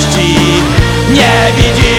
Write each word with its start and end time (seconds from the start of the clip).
miłości 0.00 0.34
Nie 1.10 1.52
widzi. 1.56 1.89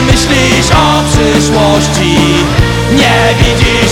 Myślisz 0.00 0.70
o 0.70 1.02
przyszłości. 1.08 2.16
Nie 2.92 3.34
widzisz 3.38 3.91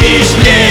видишь 0.00 0.34
мне 0.36 0.63